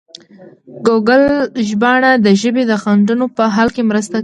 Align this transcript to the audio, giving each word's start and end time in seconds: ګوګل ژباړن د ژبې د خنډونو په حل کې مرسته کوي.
ګوګل 0.85 1.23
ژباړن 1.67 2.15
د 2.25 2.27
ژبې 2.41 2.63
د 2.67 2.73
خنډونو 2.83 3.25
په 3.37 3.43
حل 3.55 3.67
کې 3.75 3.83
مرسته 3.89 4.15
کوي. 4.15 4.19